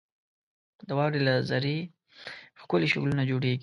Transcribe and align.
•د 0.87 0.89
واورې 0.97 1.19
له 1.27 1.33
ذرې 1.49 1.77
ښکلي 2.59 2.87
شکلونه 2.91 3.23
جوړېږي. 3.29 3.59